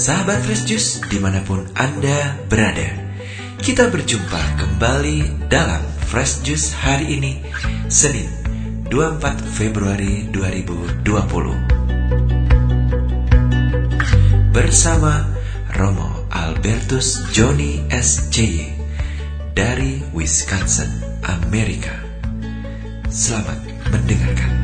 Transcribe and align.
Sahabat 0.00 0.40
Fresh 0.48 0.64
Juice 0.64 1.04
di 1.12 1.20
mana 1.20 1.44
pun 1.44 1.60
Anda 1.76 2.32
berada. 2.48 2.88
Kita 3.60 3.92
berjumpa 3.92 4.56
kembali 4.56 5.44
dalam 5.52 5.84
Fresh 6.08 6.40
Juice 6.40 6.72
hari 6.72 7.20
ini 7.20 7.44
Senin 7.84 8.24
24 8.88 9.44
Februari 9.44 10.24
2020 10.32 11.04
Bersama 14.56 15.28
Romo 15.76 16.24
Albertus 16.32 17.20
Johnny 17.36 17.84
SCY 17.92 18.72
dari 19.52 20.00
Wisconsin, 20.16 20.88
Amerika. 21.28 21.92
Selamat 23.12 23.60
mendengarkan 23.92 24.59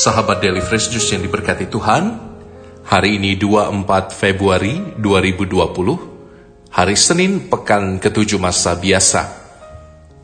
Sahabat 0.00 0.40
Daily 0.40 0.64
Fresh 0.64 0.88
Juice 0.88 1.12
yang 1.12 1.20
diberkati 1.20 1.68
Tuhan, 1.68 2.16
hari 2.88 3.20
ini 3.20 3.36
24 3.36 4.16
Februari 4.16 4.96
2020, 4.96 6.72
hari 6.72 6.96
Senin 6.96 7.52
pekan 7.52 8.00
ketujuh 8.00 8.40
masa 8.40 8.80
biasa. 8.80 9.28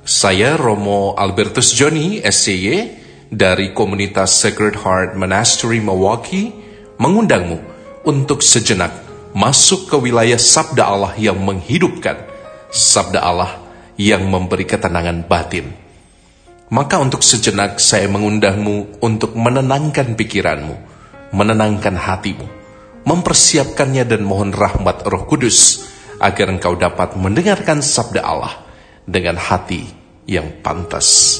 Saya 0.01 0.57
Romo 0.57 1.13
Albertus 1.13 1.77
Johnny, 1.77 2.25
SCY, 2.25 3.05
dari 3.29 3.77
komunitas 3.77 4.41
Sacred 4.41 4.81
Heart 4.81 5.13
Monastery 5.13 5.85
Milwaukee, 5.85 6.57
mengundangmu 6.97 7.61
untuk 8.09 8.41
sejenak 8.41 8.97
masuk 9.37 9.93
ke 9.93 9.97
wilayah 10.01 10.41
Sabda 10.41 10.89
Allah 10.89 11.13
yang 11.21 11.37
menghidupkan, 11.37 12.17
Sabda 12.73 13.21
Allah 13.21 13.61
yang 14.01 14.25
memberi 14.25 14.65
ketenangan 14.65 15.29
batin 15.29 15.86
maka 16.67 16.99
untuk 16.99 17.23
sejenak 17.23 17.79
saya 17.79 18.11
mengundangmu 18.11 18.99
untuk 18.99 19.39
menenangkan 19.39 20.19
pikiranmu, 20.19 20.75
menenangkan 21.31 21.95
hatimu, 21.95 22.47
mempersiapkannya 23.07 24.03
dan 24.03 24.27
mohon 24.27 24.51
rahmat 24.51 25.07
roh 25.07 25.31
kudus, 25.31 25.87
agar 26.19 26.51
engkau 26.51 26.75
dapat 26.75 27.15
mendengarkan 27.15 27.79
sabda 27.85 28.23
Allah 28.25 28.55
dengan 29.07 29.39
hati 29.39 29.87
yang 30.27 30.59
pantas. 30.59 31.39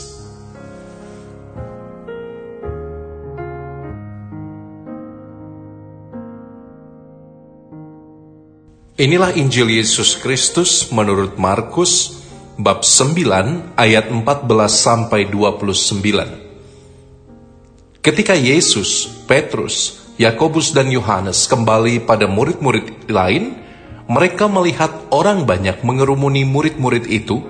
Inilah 8.97 9.37
Injil 9.37 9.77
Yesus 9.77 10.17
Kristus 10.17 10.89
menurut 10.89 11.37
Markus 11.37 12.16
bab 12.57 12.81
9 12.81 13.77
ayat 13.77 14.09
14 14.09 14.49
sampai 14.73 15.29
29. 15.29 18.01
Ketika 18.01 18.33
Yesus, 18.33 19.05
Petrus, 19.29 20.09
Yakobus 20.17 20.73
dan 20.73 20.89
Yohanes 20.89 21.45
kembali 21.53 22.09
pada 22.09 22.25
murid-murid 22.25 23.13
lain, 23.13 23.61
mereka 24.09 24.49
melihat 24.49 24.89
orang 25.13 25.45
banyak 25.45 25.85
mengerumuni 25.85 26.49
murid-murid 26.49 27.05
itu 27.13 27.45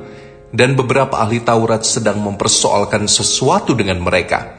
dan 0.51 0.75
beberapa 0.75 1.23
ahli 1.23 1.39
Taurat 1.39 1.87
sedang 1.87 2.19
mempersoalkan 2.27 3.07
sesuatu 3.07 3.79
dengan 3.79 4.03
mereka. 4.03 4.59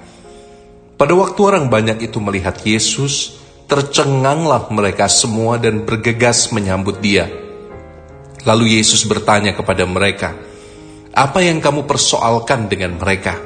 Pada 0.96 1.12
waktu 1.12 1.40
orang 1.44 1.68
banyak 1.68 2.08
itu 2.08 2.24
melihat 2.24 2.56
Yesus, 2.64 3.36
tercenganglah 3.68 4.72
mereka 4.72 5.12
semua 5.12 5.60
dan 5.60 5.84
bergegas 5.84 6.56
menyambut 6.56 7.04
dia 7.04 7.28
Lalu 8.48 8.80
Yesus 8.80 9.04
bertanya 9.04 9.52
kepada 9.52 9.84
mereka, 9.84 10.32
"Apa 11.18 11.42
yang 11.42 11.58
kamu 11.58 11.90
persoalkan 11.90 12.70
dengan 12.70 13.02
mereka?" 13.02 13.42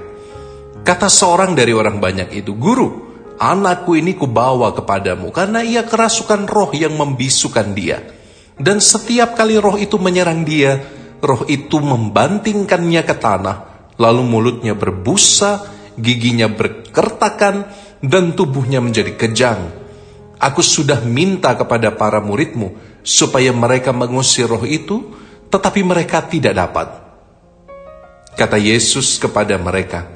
Kata 0.84 1.08
seorang 1.08 1.56
dari 1.56 1.72
orang 1.72 2.04
banyak 2.04 2.36
itu, 2.36 2.52
"Guru, 2.60 3.12
anakku 3.42 3.98
ini 3.98 4.14
kubawa 4.14 4.70
kepadamu 4.78 5.34
karena 5.34 5.66
ia 5.66 5.82
kerasukan 5.82 6.46
roh 6.46 6.70
yang 6.78 6.94
membisukan 6.94 7.74
dia. 7.74 7.98
Dan 8.62 8.78
setiap 8.78 9.34
kali 9.34 9.58
roh 9.58 9.74
itu 9.82 9.98
menyerang 9.98 10.46
dia, 10.46 10.78
roh 11.18 11.42
itu 11.50 11.82
membantingkannya 11.82 13.02
ke 13.02 13.16
tanah, 13.18 13.90
lalu 13.98 14.22
mulutnya 14.22 14.78
berbusa, 14.78 15.66
giginya 15.98 16.46
berkertakan, 16.46 17.66
dan 18.06 18.38
tubuhnya 18.38 18.78
menjadi 18.78 19.18
kejang. 19.18 19.74
Aku 20.38 20.62
sudah 20.62 21.02
minta 21.02 21.58
kepada 21.58 21.98
para 21.98 22.22
muridmu 22.22 22.78
supaya 23.02 23.50
mereka 23.50 23.90
mengusir 23.90 24.46
roh 24.46 24.62
itu, 24.62 25.10
tetapi 25.50 25.82
mereka 25.82 26.22
tidak 26.30 26.54
dapat. 26.54 27.01
Kata 28.38 28.58
Yesus 28.58 29.20
kepada 29.20 29.56
mereka, 29.60 30.08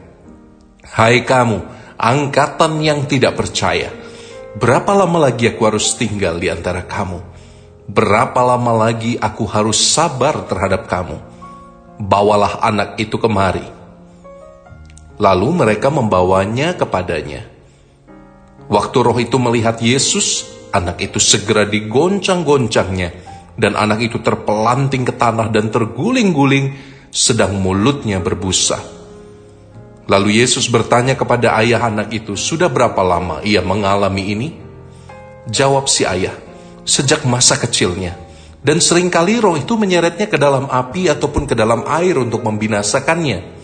"Hai 0.85 1.23
kamu, 1.27 1.61
angkatan 1.99 2.79
yang 2.81 3.05
tidak 3.05 3.35
percaya, 3.35 3.91
berapa 4.55 4.91
lama 4.95 5.29
lagi 5.29 5.51
aku 5.51 5.61
harus 5.67 5.95
tinggal 5.99 6.39
di 6.39 6.47
antara 6.47 6.83
kamu? 6.83 7.19
Berapa 7.85 8.41
lama 8.41 8.89
lagi 8.89 9.19
aku 9.19 9.45
harus 9.45 9.77
sabar 9.77 10.47
terhadap 10.49 10.87
kamu? 10.89 11.17
Bawalah 12.01 12.63
anak 12.63 12.97
itu 12.99 13.19
kemari." 13.19 13.65
Lalu 15.15 15.47
mereka 15.63 15.87
membawanya 15.87 16.75
kepadanya. 16.75 17.47
Waktu 18.67 18.97
roh 18.99 19.15
itu 19.15 19.37
melihat 19.39 19.79
Yesus, 19.79 20.55
Anak 20.75 20.99
itu 20.99 21.23
segera 21.23 21.63
digoncang-goncangnya, 21.63 23.15
dan 23.55 23.79
anak 23.79 24.11
itu 24.11 24.19
terpelanting 24.19 25.07
ke 25.07 25.15
tanah 25.15 25.47
dan 25.47 25.71
terguling-guling, 25.71 26.75
sedang 27.15 27.55
mulutnya 27.63 28.19
berbusa. 28.19 28.83
Lalu 30.11 30.43
Yesus 30.43 30.67
bertanya 30.67 31.15
kepada 31.15 31.55
ayah 31.63 31.87
anak 31.87 32.11
itu, 32.11 32.35
"Sudah 32.35 32.67
berapa 32.67 32.99
lama 32.99 33.39
ia 33.39 33.63
mengalami 33.63 34.35
ini?" 34.35 34.49
Jawab 35.47 35.87
si 35.87 36.03
ayah, 36.03 36.35
"Sejak 36.83 37.23
masa 37.23 37.55
kecilnya." 37.55 38.19
Dan 38.59 38.83
sering 38.83 39.07
kali 39.07 39.39
roh 39.39 39.55
itu 39.55 39.79
menyeretnya 39.79 40.27
ke 40.27 40.35
dalam 40.35 40.67
api 40.67 41.07
ataupun 41.07 41.47
ke 41.47 41.55
dalam 41.55 41.87
air 41.87 42.17
untuk 42.19 42.43
membinasakannya. 42.43 43.55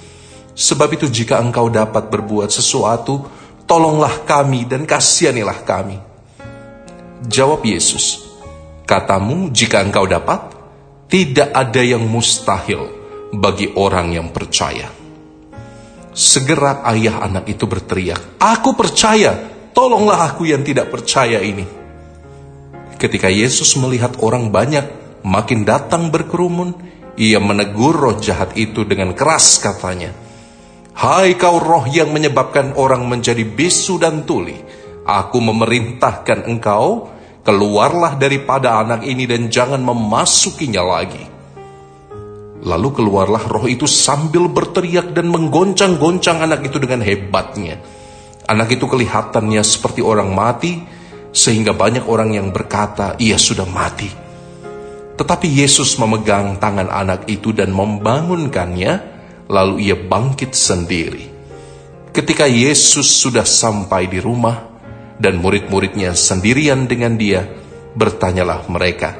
Sebab 0.54 0.90
itu 0.94 1.10
jika 1.10 1.42
engkau 1.42 1.68
dapat 1.74 2.08
berbuat 2.08 2.54
sesuatu, 2.54 3.26
tolonglah 3.66 4.24
kami 4.30 4.70
dan 4.70 4.86
kasihanilah 4.86 5.66
kami. 5.66 5.98
Jawab 7.26 7.66
Yesus, 7.66 8.30
Katamu 8.86 9.50
jika 9.50 9.82
engkau 9.82 10.06
dapat, 10.06 10.54
tidak 11.10 11.50
ada 11.50 11.82
yang 11.82 12.06
mustahil 12.06 13.01
bagi 13.32 13.72
orang 13.80 14.12
yang 14.12 14.30
percaya. 14.30 14.92
Segera 16.12 16.84
ayah 16.92 17.24
anak 17.24 17.48
itu 17.48 17.64
berteriak, 17.64 18.36
Aku 18.36 18.76
percaya, 18.76 19.32
tolonglah 19.72 20.36
aku 20.36 20.44
yang 20.44 20.60
tidak 20.62 20.92
percaya 20.92 21.40
ini. 21.40 21.64
Ketika 23.00 23.32
Yesus 23.32 23.80
melihat 23.80 24.20
orang 24.20 24.52
banyak 24.52 24.86
makin 25.24 25.64
datang 25.64 26.12
berkerumun, 26.12 26.76
ia 27.16 27.40
menegur 27.40 27.96
roh 27.96 28.16
jahat 28.20 28.54
itu 28.60 28.84
dengan 28.84 29.16
keras 29.16 29.64
katanya, 29.64 30.12
Hai 30.92 31.40
kau 31.40 31.58
roh 31.58 31.88
yang 31.88 32.12
menyebabkan 32.12 32.76
orang 32.76 33.08
menjadi 33.08 33.48
bisu 33.48 33.96
dan 33.96 34.28
tuli, 34.28 34.60
Aku 35.08 35.40
memerintahkan 35.42 36.46
engkau, 36.46 37.10
keluarlah 37.42 38.20
daripada 38.20 38.84
anak 38.84 39.02
ini 39.08 39.26
dan 39.26 39.50
jangan 39.50 39.82
memasukinya 39.82 40.84
lagi. 40.86 41.41
Lalu 42.62 42.90
keluarlah 42.94 43.42
roh 43.50 43.66
itu 43.66 43.90
sambil 43.90 44.46
berteriak 44.46 45.18
dan 45.18 45.34
menggoncang-goncang 45.34 46.46
anak 46.46 46.62
itu 46.70 46.78
dengan 46.78 47.02
hebatnya. 47.02 47.82
Anak 48.46 48.78
itu 48.78 48.86
kelihatannya 48.86 49.66
seperti 49.66 50.06
orang 50.06 50.30
mati, 50.30 50.78
sehingga 51.34 51.74
banyak 51.74 52.06
orang 52.06 52.38
yang 52.38 52.54
berkata, 52.54 53.18
"Ia 53.18 53.42
sudah 53.42 53.66
mati." 53.66 54.10
Tetapi 55.18 55.48
Yesus 55.50 55.98
memegang 55.98 56.62
tangan 56.62 56.90
anak 56.90 57.26
itu 57.30 57.50
dan 57.50 57.74
membangunkannya, 57.74 58.92
lalu 59.50 59.90
ia 59.90 59.98
bangkit 59.98 60.54
sendiri. 60.54 61.30
Ketika 62.14 62.46
Yesus 62.46 63.10
sudah 63.10 63.46
sampai 63.46 64.06
di 64.06 64.22
rumah, 64.22 64.70
dan 65.22 65.38
murid-muridnya 65.38 66.18
sendirian 66.18 66.90
dengan 66.90 67.14
dia, 67.18 67.46
bertanyalah 67.94 68.66
mereka, 68.66 69.14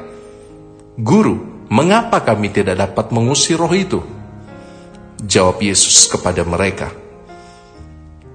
Guru, 0.98 1.51
mengapa 1.72 2.20
kami 2.20 2.52
tidak 2.52 2.76
dapat 2.76 3.08
mengusir 3.16 3.56
roh 3.56 3.72
itu? 3.72 4.04
Jawab 5.24 5.64
Yesus 5.64 6.04
kepada 6.12 6.44
mereka, 6.44 6.92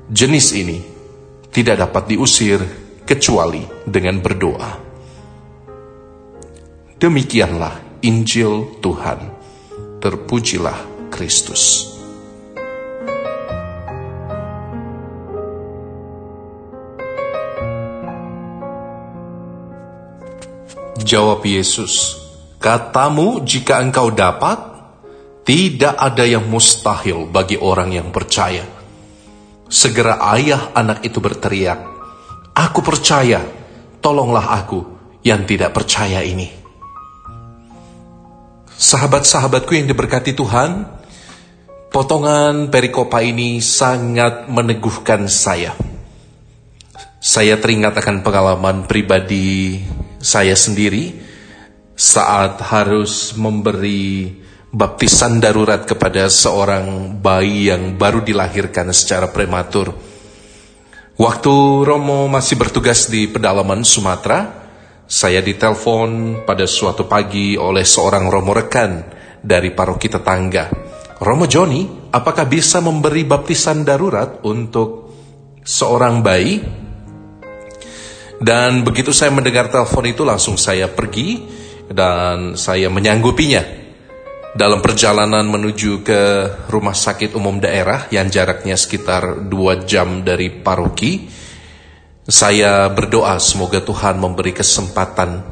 Jenis 0.07 0.55
ini 0.55 0.79
tidak 1.51 1.83
dapat 1.83 2.15
diusir 2.15 2.63
kecuali 3.03 3.59
dengan 3.83 4.23
berdoa. 4.23 4.71
Demikianlah 6.95 8.01
Injil 8.07 8.79
Tuhan. 8.79 9.35
Terpujilah 9.99 11.11
Kristus. 11.11 11.91
Jawab 21.03 21.43
Yesus, 21.43 22.26
Katamu 22.67 23.47
jika 23.47 23.79
engkau 23.79 24.11
dapat, 24.11 24.59
tidak 25.47 25.95
ada 25.95 26.27
yang 26.27 26.51
mustahil 26.51 27.23
bagi 27.23 27.55
orang 27.55 27.95
yang 27.95 28.11
percaya. 28.11 28.67
Segera 29.71 30.19
ayah 30.35 30.75
anak 30.75 30.99
itu 31.07 31.23
berteriak, 31.23 31.79
Aku 32.51 32.83
percaya, 32.83 33.39
tolonglah 34.03 34.51
aku 34.59 34.83
yang 35.23 35.47
tidak 35.47 35.71
percaya 35.71 36.19
ini. 36.19 36.51
Sahabat-sahabatku 38.75 39.71
yang 39.71 39.87
diberkati 39.87 40.35
Tuhan, 40.35 40.91
potongan 41.87 42.67
perikopa 42.67 43.23
ini 43.23 43.63
sangat 43.63 44.51
meneguhkan 44.51 45.31
saya. 45.31 45.71
Saya 47.23 47.55
teringat 47.63 47.95
akan 47.95 48.27
pengalaman 48.27 48.83
pribadi 48.91 49.79
saya 50.19 50.51
sendiri 50.51 51.26
saat 51.97 52.61
harus 52.61 53.33
memberi 53.33 54.29
baptisan 54.69 55.41
darurat 55.41 55.81
kepada 55.81 56.29
seorang 56.29 57.17
bayi 57.17 57.73
yang 57.73 57.97
baru 57.97 58.21
dilahirkan 58.21 58.94
secara 58.94 59.33
prematur. 59.33 59.97
Waktu 61.17 61.55
Romo 61.81 62.29
masih 62.29 62.61
bertugas 62.61 63.09
di 63.09 63.25
pedalaman 63.25 63.81
Sumatera, 63.81 64.69
saya 65.09 65.41
ditelepon 65.41 66.45
pada 66.45 66.69
suatu 66.69 67.09
pagi 67.09 67.57
oleh 67.57 67.81
seorang 67.81 68.29
Romo 68.29 68.53
rekan 68.53 69.01
dari 69.41 69.73
paroki 69.73 70.05
tetangga. 70.05 70.69
Romo 71.17 71.49
Joni, 71.49 72.13
apakah 72.13 72.45
bisa 72.45 72.77
memberi 72.77 73.25
baptisan 73.25 73.81
darurat 73.81 74.45
untuk 74.45 75.17
seorang 75.65 76.21
bayi? 76.21 76.61
Dan 78.38 78.85
begitu 78.85 79.09
saya 79.09 79.33
mendengar 79.33 79.73
telepon 79.73 80.05
itu 80.05 80.21
langsung 80.21 80.61
saya 80.61 80.85
pergi 80.85 81.65
dan 81.87 82.59
saya 82.59 82.91
menyanggupinya 82.91 83.87
dalam 84.57 84.81
perjalanan 84.81 85.45
menuju 85.45 86.01
ke 86.01 86.21
rumah 86.73 86.97
sakit 86.97 87.37
umum 87.37 87.61
daerah 87.61 88.09
yang 88.09 88.27
jaraknya 88.27 88.73
sekitar 88.73 89.45
dua 89.45 89.85
jam 89.85 90.25
dari 90.25 90.49
paroki. 90.49 91.29
Saya 92.27 92.91
berdoa 92.91 93.39
semoga 93.39 93.79
Tuhan 93.79 94.19
memberi 94.19 94.51
kesempatan 94.51 95.47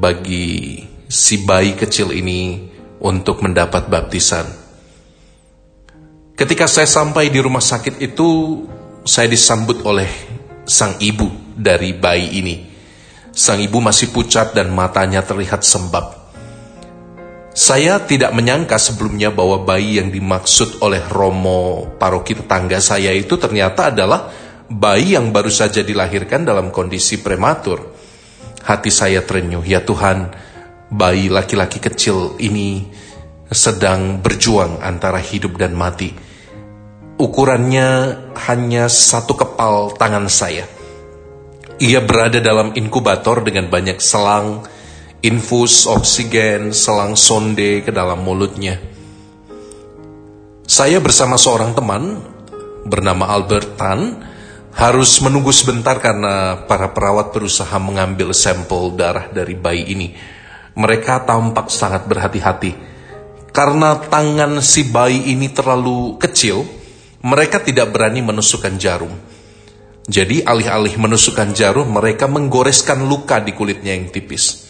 bagi 0.00 0.80
si 1.10 1.44
bayi 1.44 1.76
kecil 1.76 2.14
ini 2.14 2.70
untuk 3.04 3.44
mendapat 3.44 3.90
baptisan. 3.90 4.48
Ketika 6.32 6.64
saya 6.64 6.88
sampai 6.88 7.28
di 7.28 7.36
rumah 7.36 7.60
sakit 7.60 8.00
itu, 8.00 8.64
saya 9.04 9.28
disambut 9.28 9.84
oleh 9.84 10.08
sang 10.64 10.96
ibu 11.04 11.28
dari 11.52 11.92
bayi 11.92 12.40
ini. 12.40 12.69
Sang 13.30 13.62
ibu 13.62 13.78
masih 13.78 14.10
pucat 14.10 14.50
dan 14.58 14.74
matanya 14.74 15.22
terlihat 15.22 15.62
sembab. 15.62 16.18
Saya 17.54 18.02
tidak 18.02 18.34
menyangka 18.34 18.78
sebelumnya 18.78 19.30
bahwa 19.30 19.62
bayi 19.62 20.02
yang 20.02 20.10
dimaksud 20.10 20.82
oleh 20.82 21.02
Romo 21.06 21.94
paroki 21.98 22.34
tetangga 22.34 22.78
saya 22.82 23.10
itu 23.14 23.38
ternyata 23.38 23.90
adalah 23.90 24.30
bayi 24.70 25.14
yang 25.18 25.30
baru 25.34 25.50
saja 25.50 25.82
dilahirkan 25.82 26.46
dalam 26.46 26.74
kondisi 26.74 27.22
prematur. 27.22 27.94
Hati 28.66 28.90
saya 28.90 29.22
terenyuh, 29.22 29.62
ya 29.66 29.82
Tuhan, 29.82 30.30
bayi 30.90 31.30
laki-laki 31.30 31.78
kecil 31.78 32.38
ini 32.42 32.86
sedang 33.50 34.22
berjuang 34.22 34.82
antara 34.82 35.18
hidup 35.18 35.58
dan 35.58 35.74
mati. 35.74 36.14
Ukurannya 37.18 37.88
hanya 38.46 38.86
satu 38.86 39.34
kepal 39.38 39.94
tangan 39.98 40.26
saya 40.30 40.79
ia 41.80 42.04
berada 42.04 42.44
dalam 42.44 42.76
inkubator 42.76 43.40
dengan 43.40 43.72
banyak 43.72 43.96
selang, 44.04 44.68
infus 45.24 45.88
oksigen, 45.88 46.76
selang 46.76 47.16
sonde 47.16 47.80
ke 47.80 47.88
dalam 47.88 48.20
mulutnya. 48.20 48.76
Saya 50.68 51.00
bersama 51.00 51.40
seorang 51.40 51.72
teman 51.72 52.20
bernama 52.84 53.32
Albert 53.32 53.80
Tan 53.80 54.00
harus 54.76 55.18
menunggu 55.24 55.50
sebentar 55.50 55.98
karena 55.98 56.68
para 56.68 56.92
perawat 56.92 57.32
berusaha 57.32 57.74
mengambil 57.80 58.36
sampel 58.36 58.92
darah 58.94 59.32
dari 59.32 59.56
bayi 59.56 59.88
ini. 59.90 60.08
Mereka 60.76 61.26
tampak 61.26 61.72
sangat 61.72 62.06
berhati-hati. 62.06 62.92
Karena 63.50 63.98
tangan 63.98 64.62
si 64.62 64.86
bayi 64.86 65.34
ini 65.34 65.50
terlalu 65.50 66.20
kecil, 66.22 66.62
mereka 67.24 67.58
tidak 67.58 67.90
berani 67.90 68.22
menusukkan 68.22 68.78
jarum. 68.78 69.10
Jadi 70.10 70.42
alih-alih 70.42 70.98
menusukkan 70.98 71.54
jarum, 71.54 71.86
mereka 71.86 72.26
menggoreskan 72.26 73.06
luka 73.06 73.38
di 73.38 73.54
kulitnya 73.54 73.94
yang 73.94 74.10
tipis. 74.10 74.66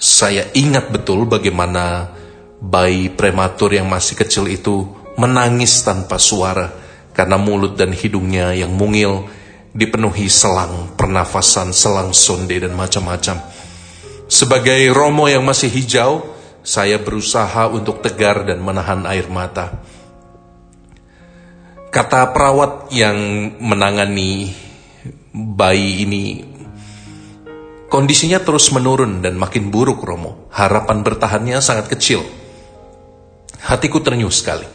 Saya 0.00 0.48
ingat 0.56 0.88
betul 0.88 1.28
bagaimana 1.28 2.16
bayi 2.64 3.12
prematur 3.12 3.76
yang 3.76 3.92
masih 3.92 4.16
kecil 4.16 4.48
itu 4.48 4.88
menangis 5.20 5.84
tanpa 5.84 6.16
suara 6.16 6.72
karena 7.12 7.36
mulut 7.36 7.76
dan 7.76 7.92
hidungnya 7.92 8.56
yang 8.56 8.72
mungil 8.72 9.28
dipenuhi 9.76 10.32
selang 10.32 10.96
pernafasan, 10.96 11.76
selang 11.76 12.16
sonde 12.16 12.56
dan 12.56 12.72
macam-macam. 12.72 13.36
Sebagai 14.32 14.80
Romo 14.96 15.28
yang 15.28 15.44
masih 15.44 15.68
hijau, 15.68 16.24
saya 16.64 16.96
berusaha 16.96 17.68
untuk 17.68 18.00
tegar 18.00 18.48
dan 18.48 18.64
menahan 18.64 19.04
air 19.04 19.28
mata. 19.28 19.76
Kata 21.92 22.32
perawat 22.32 22.88
yang 22.94 23.18
menangani 23.60 24.69
bayi 25.30 26.02
ini 26.02 26.24
kondisinya 27.90 28.42
terus 28.42 28.70
menurun 28.70 29.22
dan 29.22 29.38
makin 29.38 29.68
buruk 29.68 30.02
Romo. 30.02 30.50
Harapan 30.54 31.02
bertahannya 31.02 31.58
sangat 31.58 31.90
kecil. 31.90 32.22
Hatiku 33.60 34.00
ternyuh 34.00 34.32
sekali. 34.32 34.66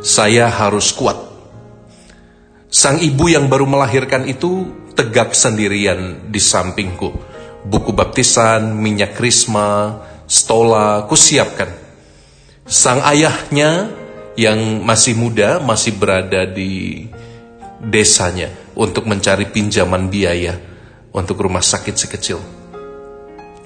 Saya 0.00 0.48
harus 0.48 0.92
kuat. 0.92 1.16
Sang 2.72 3.00
ibu 3.00 3.30
yang 3.30 3.46
baru 3.48 3.64
melahirkan 3.64 4.26
itu 4.28 4.68
tegak 4.92 5.32
sendirian 5.32 6.28
di 6.28 6.40
sampingku. 6.40 7.14
Buku 7.66 7.90
baptisan, 7.94 8.74
minyak 8.76 9.16
krisma, 9.16 10.02
stola, 10.28 11.08
kusiapkan. 11.08 11.70
Sang 12.66 13.00
ayahnya 13.06 13.88
yang 14.36 14.84
masih 14.84 15.16
muda 15.16 15.62
masih 15.62 15.96
berada 15.96 16.44
di 16.44 17.06
desanya 17.80 18.65
untuk 18.76 19.08
mencari 19.08 19.48
pinjaman 19.48 20.12
biaya 20.12 20.54
untuk 21.16 21.40
rumah 21.40 21.64
sakit 21.64 21.94
si 21.96 22.06
kecil. 22.12 22.38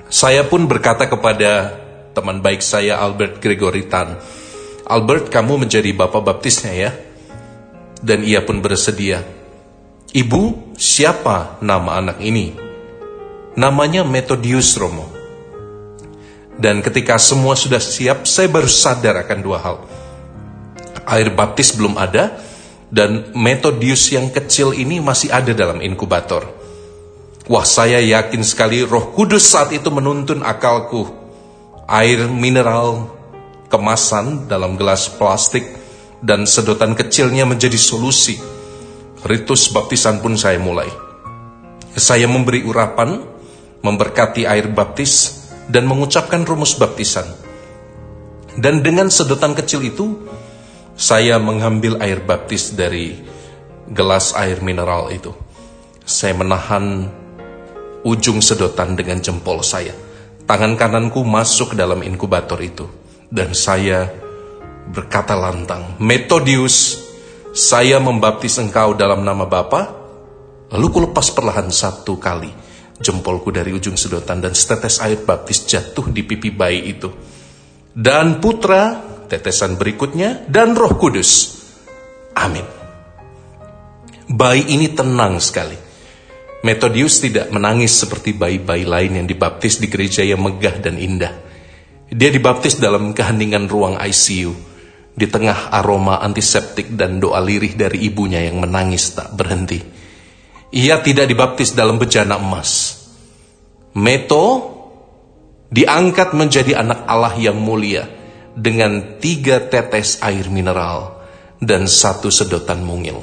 Saya 0.07 0.47
pun 0.47 0.71
berkata 0.71 1.11
kepada 1.11 1.75
teman 2.15 2.39
baik 2.39 2.63
saya 2.63 2.99
Albert 2.99 3.43
Gregory 3.43 3.87
Tan, 3.91 4.19
Albert 4.91 5.31
kamu 5.31 5.67
menjadi 5.67 5.95
bapak 5.95 6.23
baptisnya 6.23 6.75
ya? 6.75 6.91
Dan 8.03 8.27
ia 8.27 8.43
pun 8.43 8.59
bersedia. 8.59 9.23
Ibu, 10.11 10.75
siapa 10.75 11.63
nama 11.63 12.03
anak 12.03 12.19
ini? 12.19 12.59
Namanya 13.55 14.03
Metodius 14.03 14.75
Romo. 14.75 15.07
Dan 16.59 16.83
ketika 16.83 17.23
semua 17.23 17.55
sudah 17.55 17.79
siap, 17.79 18.27
saya 18.27 18.51
baru 18.51 18.67
sadar 18.67 19.23
akan 19.23 19.39
dua 19.39 19.59
hal. 19.63 19.77
Air 21.07 21.31
baptis 21.39 21.71
belum 21.79 21.95
ada, 21.95 22.35
dan 22.91 23.31
metodius 23.39 24.11
yang 24.11 24.29
kecil 24.35 24.75
ini 24.75 24.99
masih 24.99 25.31
ada 25.31 25.55
dalam 25.55 25.79
inkubator. 25.79 26.43
Wah, 27.51 27.67
saya 27.67 27.99
yakin 27.99 28.43
sekali 28.47 28.87
Roh 28.87 29.11
Kudus 29.15 29.51
saat 29.51 29.75
itu 29.75 29.91
menuntun 29.91 30.43
akalku. 30.43 31.07
Air 31.91 32.31
mineral 32.31 33.11
kemasan 33.67 34.47
dalam 34.47 34.79
gelas 34.79 35.11
plastik 35.11 35.67
dan 36.23 36.47
sedotan 36.47 36.95
kecilnya 36.95 37.47
menjadi 37.47 37.75
solusi. 37.75 38.39
Ritus 39.27 39.71
baptisan 39.75 40.23
pun 40.23 40.39
saya 40.39 40.63
mulai. 40.63 40.87
Saya 41.99 42.31
memberi 42.31 42.63
urapan, 42.63 43.19
memberkati 43.83 44.47
air 44.47 44.71
baptis, 44.71 45.43
dan 45.67 45.91
mengucapkan 45.91 46.47
rumus 46.47 46.79
baptisan. 46.79 47.27
Dan 48.59 48.83
dengan 48.83 49.11
sedotan 49.11 49.59
kecil 49.59 49.83
itu, 49.87 50.07
saya 51.01 51.41
mengambil 51.41 51.97
air 52.05 52.21
baptis 52.21 52.77
dari 52.77 53.17
gelas 53.89 54.37
air 54.37 54.61
mineral 54.61 55.09
itu. 55.09 55.33
Saya 56.05 56.37
menahan 56.37 57.09
ujung 58.05 58.45
sedotan 58.45 59.01
dengan 59.01 59.17
jempol 59.25 59.65
saya. 59.65 59.97
Tangan 60.45 60.77
kananku 60.77 61.25
masuk 61.25 61.73
ke 61.73 61.77
dalam 61.81 62.05
inkubator 62.05 62.61
itu. 62.61 62.85
Dan 63.33 63.57
saya 63.57 64.13
berkata 64.93 65.33
lantang, 65.33 65.97
Metodius, 66.05 67.01
saya 67.57 67.97
membaptis 67.97 68.61
engkau 68.61 68.93
dalam 68.93 69.25
nama 69.25 69.49
Bapa. 69.49 69.97
Lalu 70.69 70.87
ku 70.93 70.99
lepas 71.09 71.33
perlahan 71.33 71.73
satu 71.73 72.21
kali 72.21 72.53
jempolku 73.01 73.49
dari 73.49 73.73
ujung 73.73 73.97
sedotan 73.97 74.45
dan 74.45 74.53
setetes 74.53 75.01
air 75.01 75.25
baptis 75.25 75.65
jatuh 75.65 76.13
di 76.13 76.29
pipi 76.29 76.53
bayi 76.53 76.93
itu. 76.93 77.09
Dan 77.91 78.39
putra 78.39 79.10
tetesan 79.31 79.79
berikutnya, 79.79 80.43
dan 80.51 80.75
roh 80.75 80.99
kudus. 80.99 81.63
Amin. 82.35 82.67
Bayi 84.27 84.75
ini 84.75 84.91
tenang 84.91 85.39
sekali. 85.39 85.79
Metodius 86.61 87.23
tidak 87.25 87.49
menangis 87.55 87.95
seperti 87.95 88.37
bayi-bayi 88.37 88.85
lain 88.85 89.23
yang 89.23 89.27
dibaptis 89.31 89.81
di 89.81 89.89
gereja 89.89 90.21
yang 90.21 90.45
megah 90.45 90.77
dan 90.83 91.01
indah. 91.01 91.35
Dia 92.11 92.29
dibaptis 92.29 92.77
dalam 92.77 93.17
keheningan 93.17 93.71
ruang 93.71 93.97
ICU, 93.97 94.53
di 95.17 95.27
tengah 95.31 95.73
aroma 95.73 96.21
antiseptik 96.21 96.93
dan 96.99 97.17
doa 97.23 97.41
lirih 97.41 97.79
dari 97.79 98.05
ibunya 98.05 98.45
yang 98.45 98.61
menangis 98.61 99.15
tak 99.17 99.33
berhenti. 99.33 99.81
Ia 100.71 101.01
tidak 101.03 101.27
dibaptis 101.27 101.73
dalam 101.73 101.97
bejana 101.97 102.37
emas. 102.37 102.99
Meto 103.97 104.47
diangkat 105.71 106.35
menjadi 106.35 106.83
anak 106.83 107.09
Allah 107.11 107.35
yang 107.41 107.59
mulia 107.59 108.20
dengan 108.57 109.21
tiga 109.23 109.63
tetes 109.63 110.19
air 110.25 110.51
mineral 110.51 111.23
dan 111.61 111.87
satu 111.87 112.33
sedotan 112.33 112.83
mungil. 112.83 113.21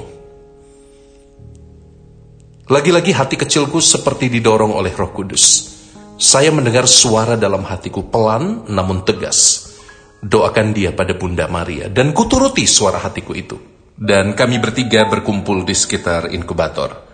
Lagi-lagi 2.68 3.16
hati 3.16 3.40
kecilku 3.40 3.80
seperti 3.80 4.28
didorong 4.28 4.76
oleh 4.76 4.92
roh 4.92 5.08
kudus. 5.08 5.74
Saya 6.20 6.52
mendengar 6.52 6.84
suara 6.84 7.38
dalam 7.38 7.64
hatiku 7.64 8.04
pelan 8.12 8.68
namun 8.68 9.06
tegas. 9.08 9.70
Doakan 10.18 10.74
dia 10.74 10.92
pada 10.92 11.14
Bunda 11.14 11.46
Maria 11.48 11.88
dan 11.88 12.12
kuturuti 12.12 12.68
suara 12.68 13.00
hatiku 13.00 13.32
itu. 13.32 13.56
Dan 13.98 14.36
kami 14.36 14.60
bertiga 14.62 15.08
berkumpul 15.08 15.66
di 15.66 15.74
sekitar 15.74 16.30
inkubator. 16.30 17.06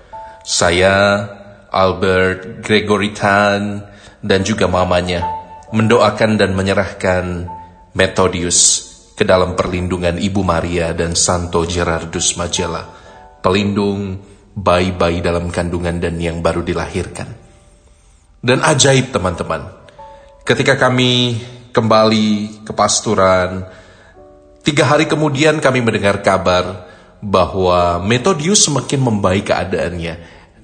Saya, 0.44 1.24
Albert, 1.72 2.60
Gregory 2.60 3.16
Tan, 3.16 3.80
dan 4.24 4.40
juga 4.44 4.68
mamanya 4.68 5.44
mendoakan 5.74 6.40
dan 6.40 6.56
menyerahkan 6.56 7.48
Methodius 7.94 8.58
ke 9.14 9.22
dalam 9.22 9.54
perlindungan 9.54 10.18
Ibu 10.18 10.42
Maria 10.42 10.90
dan 10.90 11.14
Santo 11.14 11.62
Gerardus 11.62 12.34
Majella, 12.34 12.82
pelindung 13.38 14.18
bayi-bayi 14.54 15.22
dalam 15.22 15.50
kandungan 15.50 16.02
dan 16.02 16.18
yang 16.18 16.42
baru 16.42 16.66
dilahirkan. 16.66 17.30
Dan 18.42 18.60
ajaib 18.66 19.14
teman-teman, 19.14 19.70
ketika 20.42 20.74
kami 20.74 21.38
kembali 21.70 22.62
ke 22.66 22.72
pasturan, 22.74 23.66
tiga 24.66 24.90
hari 24.90 25.06
kemudian 25.06 25.62
kami 25.62 25.78
mendengar 25.78 26.18
kabar 26.18 26.90
bahwa 27.22 28.02
Metodius 28.02 28.66
semakin 28.66 29.00
membaik 29.00 29.54
keadaannya. 29.54 30.14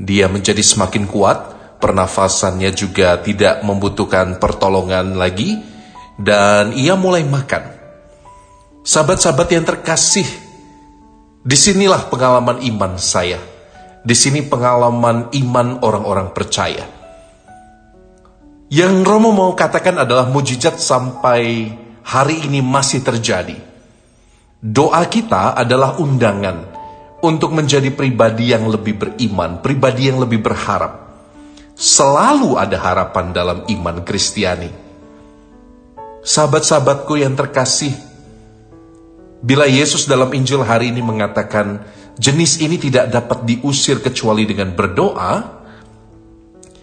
Dia 0.00 0.26
menjadi 0.26 0.60
semakin 0.60 1.06
kuat, 1.06 1.38
pernafasannya 1.80 2.74
juga 2.76 3.16
tidak 3.22 3.62
membutuhkan 3.64 4.36
pertolongan 4.36 5.16
lagi, 5.16 5.69
dan 6.20 6.76
ia 6.76 6.94
mulai 6.94 7.24
makan. 7.24 7.80
Sahabat-sahabat 8.84 9.48
yang 9.52 9.64
terkasih, 9.64 10.28
di 11.40 11.56
sinilah 11.56 12.08
pengalaman 12.12 12.60
iman 12.64 12.96
saya 13.00 13.40
di 14.00 14.16
sini 14.16 14.40
pengalaman 14.40 15.28
iman 15.32 15.84
orang-orang 15.84 16.32
percaya. 16.32 16.88
Yang 18.70 18.94
Romo 19.02 19.34
mau 19.34 19.52
katakan 19.52 19.98
adalah 19.98 20.30
mujizat 20.30 20.78
sampai 20.78 21.74
hari 22.06 22.46
ini 22.46 22.62
masih 22.62 23.02
terjadi. 23.02 23.58
Doa 24.60 25.02
kita 25.10 25.56
adalah 25.56 25.98
undangan 25.98 26.64
untuk 27.20 27.52
menjadi 27.52 27.92
pribadi 27.92 28.54
yang 28.54 28.70
lebih 28.70 28.96
beriman, 28.96 29.60
pribadi 29.60 30.08
yang 30.08 30.22
lebih 30.22 30.40
berharap. 30.40 31.12
Selalu 31.74 32.60
ada 32.60 32.76
harapan 32.76 33.32
dalam 33.32 33.58
iman 33.68 34.04
Kristiani. 34.04 34.79
Sahabat-sahabatku 36.20 37.16
yang 37.16 37.32
terkasih, 37.32 37.96
bila 39.40 39.64
Yesus 39.64 40.04
dalam 40.04 40.28
Injil 40.36 40.60
hari 40.60 40.92
ini 40.92 41.00
mengatakan, 41.00 41.80
jenis 42.20 42.60
ini 42.60 42.76
tidak 42.76 43.08
dapat 43.08 43.48
diusir 43.48 44.04
kecuali 44.04 44.44
dengan 44.44 44.76
berdoa, 44.76 45.64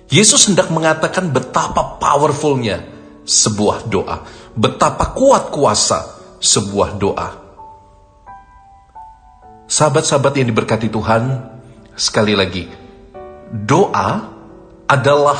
Yesus 0.10 0.50
hendak 0.50 0.74
mengatakan 0.74 1.29
betapa 1.29 2.01
powerfulnya 2.01 2.82
sebuah 3.29 3.86
doa, 3.86 4.25
betapa 4.58 5.13
kuat 5.13 5.53
kuasa 5.53 6.17
sebuah 6.41 6.98
doa. 6.98 7.29
Sahabat-sahabat 9.70 10.41
yang 10.41 10.50
diberkati 10.50 10.89
Tuhan, 10.89 11.46
sekali 11.94 12.34
lagi, 12.34 12.65
doa 13.53 14.34
adalah 14.89 15.38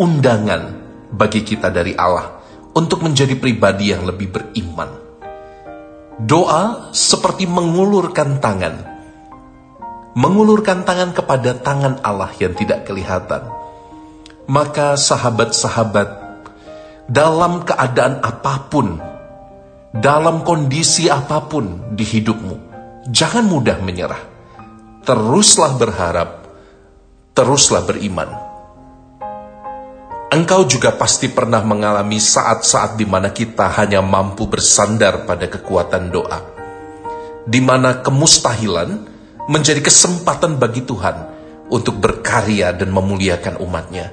undangan 0.00 0.80
bagi 1.12 1.44
kita 1.44 1.68
dari 1.68 1.92
Allah 1.92 2.41
untuk 2.72 3.04
menjadi 3.04 3.36
pribadi 3.36 3.92
yang 3.92 4.04
lebih 4.04 4.32
beriman. 4.32 4.90
Doa 6.22 6.92
seperti 6.92 7.48
mengulurkan 7.48 8.38
tangan 8.38 8.92
mengulurkan 10.12 10.84
tangan 10.84 11.16
kepada 11.16 11.56
tangan 11.56 12.00
Allah 12.04 12.32
yang 12.36 12.52
tidak 12.52 12.84
kelihatan. 12.84 13.48
Maka 14.48 14.98
sahabat-sahabat, 14.98 16.08
dalam 17.08 17.64
keadaan 17.64 18.20
apa 18.20 18.68
pun, 18.68 19.00
dalam 19.94 20.44
kondisi 20.44 21.08
apa 21.08 21.40
pun 21.46 21.94
di 21.94 22.04
hidupmu, 22.04 22.56
jangan 23.08 23.44
mudah 23.46 23.78
menyerah. 23.80 24.22
Teruslah 25.02 25.72
berharap, 25.78 26.46
teruslah 27.32 27.82
beriman. 27.86 28.30
Engkau 30.32 30.64
juga 30.64 30.96
pasti 30.96 31.28
pernah 31.28 31.60
mengalami 31.60 32.16
saat-saat 32.16 32.96
di 32.96 33.04
mana 33.04 33.36
kita 33.36 33.68
hanya 33.76 34.00
mampu 34.00 34.48
bersandar 34.48 35.28
pada 35.28 35.44
kekuatan 35.44 36.08
doa, 36.08 36.40
di 37.44 37.60
mana 37.60 38.00
kemustahilan 38.00 38.96
menjadi 39.52 39.84
kesempatan 39.84 40.56
bagi 40.56 40.88
Tuhan 40.88 41.28
untuk 41.68 42.00
berkarya 42.00 42.72
dan 42.72 42.96
memuliakan 42.96 43.60
umatnya. 43.60 44.08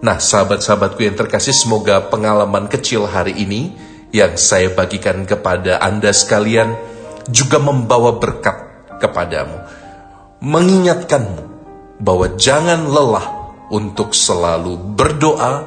Nah, 0.00 0.16
sahabat-sahabatku 0.16 1.04
yang 1.04 1.12
terkasih, 1.20 1.52
semoga 1.52 2.08
pengalaman 2.08 2.72
kecil 2.72 3.04
hari 3.04 3.36
ini 3.36 3.76
yang 4.16 4.40
saya 4.40 4.72
bagikan 4.72 5.28
kepada 5.28 5.76
Anda 5.76 6.08
sekalian 6.16 6.72
juga 7.28 7.60
membawa 7.60 8.16
berkat 8.16 8.88
kepadamu. 8.96 9.60
Mengingatkanmu 10.40 11.42
bahwa 12.00 12.32
jangan 12.40 12.88
lelah 12.88 13.41
untuk 13.72 14.12
selalu 14.12 14.76
berdoa 14.76 15.64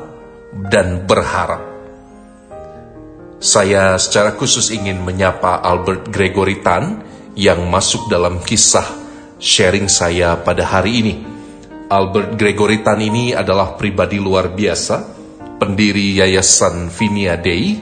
dan 0.70 1.10
berharap. 1.10 1.74
Saya 3.42 3.98
secara 3.98 4.38
khusus 4.38 4.70
ingin 4.70 5.02
menyapa 5.02 5.60
Albert 5.60 6.14
Gregory 6.14 6.62
Tan 6.62 7.02
yang 7.36 7.66
masuk 7.68 8.08
dalam 8.08 8.40
kisah 8.40 8.86
sharing 9.42 9.92
saya 9.92 10.40
pada 10.40 10.64
hari 10.64 11.04
ini. 11.04 11.16
Albert 11.92 12.40
Gregory 12.40 12.82
Tan 12.82 13.02
ini 13.04 13.36
adalah 13.36 13.76
pribadi 13.76 14.18
luar 14.18 14.54
biasa, 14.54 14.96
pendiri 15.60 16.18
Yayasan 16.18 16.90
Vinia 16.90 17.38
Dei, 17.38 17.78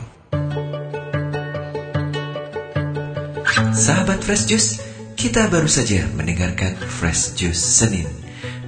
Sahabat 3.75 4.24
Fresh 4.24 4.48
Juice, 4.48 4.79
kita 5.19 5.51
baru 5.51 5.67
saja 5.67 6.07
mendengarkan 6.15 6.79
Fresh 6.79 7.36
Juice 7.36 7.60
Senin 7.60 8.07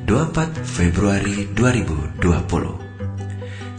24 0.04 0.52
Februari 0.68 1.48
2020. 1.56 2.28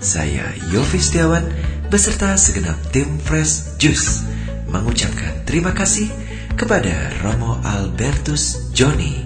Saya 0.01 0.49
Yofi 0.73 1.05
Setiawan 1.05 1.45
beserta 1.93 2.33
segenap 2.41 2.81
tim 2.97 3.21
Fresh 3.21 3.77
Juice 3.77 4.25
mengucapkan 4.73 5.45
terima 5.45 5.77
kasih 5.77 6.09
kepada 6.57 7.13
Romo 7.21 7.61
Albertus 7.61 8.73
Joni 8.73 9.21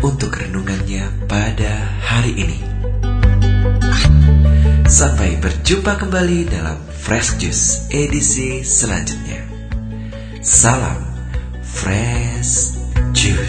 untuk 0.00 0.40
renungannya 0.40 1.28
pada 1.28 2.00
hari 2.00 2.32
ini. 2.40 2.73
Sampai 4.94 5.34
berjumpa 5.42 5.98
kembali 5.98 6.54
dalam 6.54 6.78
Fresh 6.86 7.42
Juice 7.42 7.90
edisi 7.90 8.62
selanjutnya. 8.62 9.42
Salam 10.38 11.02
Fresh 11.66 12.78
Juice. 13.10 13.43